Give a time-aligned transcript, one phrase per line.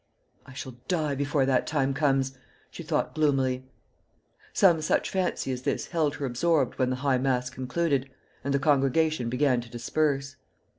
[0.47, 2.35] "I shall die before that time comes,"
[2.71, 3.65] she thought gloomily.
[4.51, 8.09] Some such fancy as this held her absorbed when the high mass concluded,
[8.43, 10.37] and the congregation began to disperse.